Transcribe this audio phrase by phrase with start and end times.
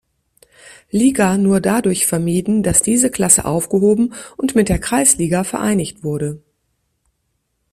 [0.89, 6.41] Liga nur dadurch vermieden, das diese Klasse aufgehoben und mit der Kreisliga vereinigt wurde.